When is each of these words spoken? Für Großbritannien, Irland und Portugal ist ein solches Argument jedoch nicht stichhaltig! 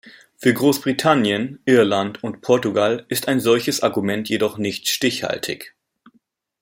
Für 0.35 0.51
Großbritannien, 0.51 1.59
Irland 1.65 2.23
und 2.23 2.41
Portugal 2.41 3.05
ist 3.09 3.27
ein 3.27 3.39
solches 3.39 3.83
Argument 3.83 4.27
jedoch 4.29 4.57
nicht 4.57 4.87
stichhaltig! 4.89 5.75